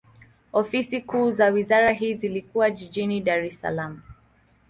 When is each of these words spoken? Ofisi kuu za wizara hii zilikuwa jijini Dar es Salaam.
Ofisi 0.53 1.01
kuu 1.01 1.31
za 1.31 1.47
wizara 1.49 1.91
hii 1.91 2.13
zilikuwa 2.13 2.69
jijini 2.71 3.21
Dar 3.21 3.45
es 3.45 3.59
Salaam. 3.61 4.01